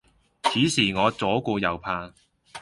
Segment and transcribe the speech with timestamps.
[0.41, 2.11] 此時我左顧右盼